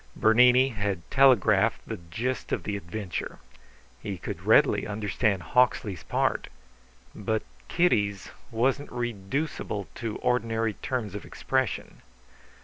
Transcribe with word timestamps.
Bernini 0.15 0.69
had 0.69 1.03
telegraphed 1.11 1.81
the 1.87 1.97
gist 1.97 2.51
of 2.51 2.63
the 2.63 2.75
adventure. 2.75 3.37
He 4.01 4.17
could 4.17 4.47
readily 4.47 4.87
understand 4.87 5.43
Hawksley's 5.43 6.01
part; 6.01 6.47
but 7.13 7.43
Kitty's 7.67 8.31
wasn't 8.49 8.91
reducible 8.91 9.87
to 9.93 10.17
ordinary 10.17 10.73
terms 10.73 11.13
of 11.13 11.23
expression. 11.23 12.01